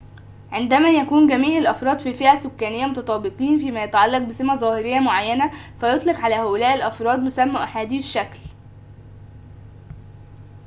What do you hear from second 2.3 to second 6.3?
سكانية متطابقين فيما يتعلق بسمة ظاهرية معينة فيطلق